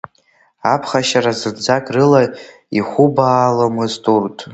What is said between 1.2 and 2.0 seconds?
зынӡак